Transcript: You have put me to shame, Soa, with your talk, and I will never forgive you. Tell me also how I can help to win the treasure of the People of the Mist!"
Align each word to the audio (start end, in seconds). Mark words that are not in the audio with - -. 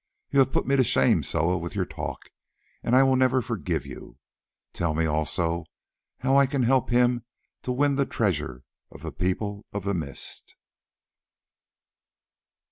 You 0.31 0.39
have 0.39 0.51
put 0.51 0.65
me 0.65 0.75
to 0.77 0.83
shame, 0.83 1.21
Soa, 1.21 1.59
with 1.59 1.75
your 1.75 1.85
talk, 1.85 2.31
and 2.81 2.95
I 2.95 3.03
will 3.03 3.15
never 3.15 3.39
forgive 3.39 3.85
you. 3.85 4.17
Tell 4.73 4.95
me 4.95 5.05
also 5.05 5.65
how 6.21 6.35
I 6.37 6.47
can 6.47 6.63
help 6.63 6.89
to 6.89 7.21
win 7.71 7.93
the 7.97 8.07
treasure 8.07 8.63
of 8.89 9.03
the 9.03 9.11
People 9.11 9.63
of 9.71 9.83
the 9.83 9.93
Mist!" 9.93 10.55